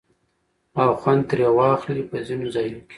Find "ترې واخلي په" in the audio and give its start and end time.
1.29-2.17